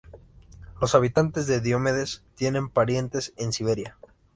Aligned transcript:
Los 0.81 0.95
habitantes 0.95 1.45
de 1.45 1.61
Diómedes 1.61 2.23
tienen 2.33 2.69
parientes 2.69 3.33
en 3.37 3.53
Siberia. 3.53 3.97